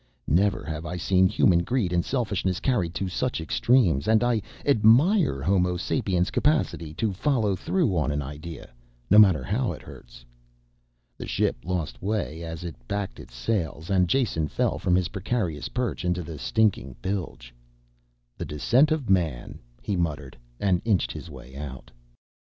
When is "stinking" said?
16.39-16.95